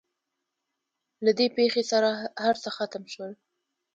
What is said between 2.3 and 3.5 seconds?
هر څه ختم شول.